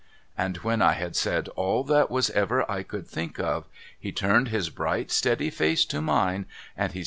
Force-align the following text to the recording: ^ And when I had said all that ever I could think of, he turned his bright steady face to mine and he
^ 0.01 0.03
And 0.35 0.57
when 0.63 0.81
I 0.81 0.93
had 0.93 1.15
said 1.15 1.47
all 1.49 1.83
that 1.83 2.29
ever 2.31 2.71
I 2.71 2.81
could 2.81 3.05
think 3.07 3.39
of, 3.39 3.65
he 3.99 4.11
turned 4.11 4.47
his 4.47 4.71
bright 4.71 5.11
steady 5.11 5.51
face 5.51 5.85
to 5.85 6.01
mine 6.01 6.47
and 6.75 6.91
he 6.91 6.99